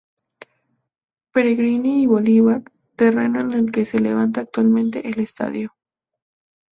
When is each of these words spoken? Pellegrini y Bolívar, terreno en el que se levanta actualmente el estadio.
Pellegrini 1.31 2.01
y 2.01 2.07
Bolívar, 2.07 2.63
terreno 2.95 3.39
en 3.41 3.51
el 3.51 3.71
que 3.71 3.85
se 3.85 3.99
levanta 3.99 4.41
actualmente 4.41 5.07
el 5.09 5.19
estadio. 5.19 5.75